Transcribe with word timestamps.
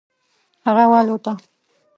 هغه 0.65 0.83
والوته. 0.91 1.33